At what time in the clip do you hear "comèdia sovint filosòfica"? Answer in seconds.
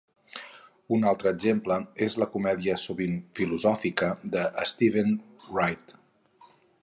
2.37-4.11